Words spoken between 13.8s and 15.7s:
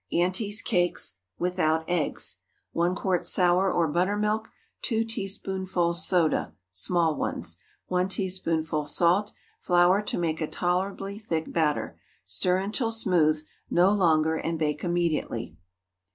longer—and bake immediately.